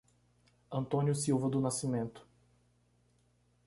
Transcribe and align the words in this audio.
Antônio 0.71 1.13
Silva 1.13 1.47
do 1.47 1.61
Nascimento 1.61 2.25